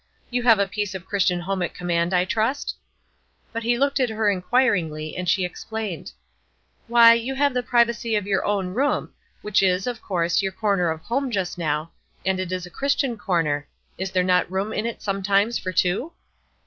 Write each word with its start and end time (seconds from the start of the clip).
You 0.31 0.41
have 0.41 0.57
a 0.57 0.65
piece 0.67 0.95
of 0.95 1.05
Christian 1.05 1.41
home 1.41 1.61
at 1.61 1.75
command, 1.75 2.11
I 2.11 2.25
trust?" 2.25 2.75
But 3.53 3.61
he 3.61 3.77
looked 3.77 3.99
at 3.99 4.09
her 4.09 4.31
inquiringly, 4.31 5.15
and 5.15 5.29
she 5.29 5.45
explained: 5.45 6.11
"Why, 6.87 7.13
you 7.13 7.35
have 7.35 7.53
the 7.53 7.61
privacy 7.61 8.15
of 8.15 8.25
your 8.25 8.43
own 8.43 8.69
room, 8.69 9.13
which 9.43 9.61
is, 9.61 9.85
of 9.85 10.01
course, 10.01 10.41
your 10.41 10.53
corner 10.53 10.89
of 10.89 11.01
home 11.01 11.29
just 11.29 11.55
now, 11.59 11.91
and 12.25 12.39
it 12.39 12.51
is 12.51 12.65
a 12.65 12.71
Christian 12.71 13.15
corner. 13.15 13.67
Is 13.99 14.09
there 14.09 14.23
not 14.23 14.51
room 14.51 14.73
in 14.73 14.87
it 14.87 15.03
sometimes 15.03 15.59
for 15.59 15.71
two?" 15.71 16.11